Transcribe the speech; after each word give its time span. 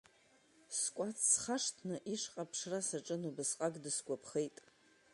Скәац 0.77 1.17
схашҭны, 1.31 1.95
ишҟа 2.13 2.43
аԥшра 2.45 2.79
саҿын, 2.87 3.21
убасҟак 3.29 3.73
дысгәаԥхеит. 3.83 4.57